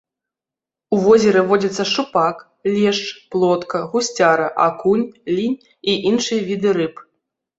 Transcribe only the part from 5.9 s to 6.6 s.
і іншыя